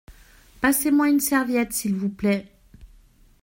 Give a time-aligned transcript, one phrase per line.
[0.61, 2.51] Passez-moi une serviette s’il vous plait.